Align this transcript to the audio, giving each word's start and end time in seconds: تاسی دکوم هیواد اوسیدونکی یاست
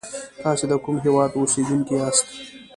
تاسی 0.41 0.65
دکوم 0.71 0.95
هیواد 1.03 1.31
اوسیدونکی 1.35 1.93
یاست 1.99 2.25